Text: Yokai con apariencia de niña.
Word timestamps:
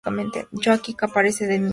Yokai 0.63 0.95
con 0.97 1.09
apariencia 1.09 1.45
de 1.47 1.57
niña. 1.59 1.69